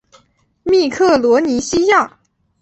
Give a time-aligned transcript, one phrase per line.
[0.63, 2.17] 密克罗尼西亚。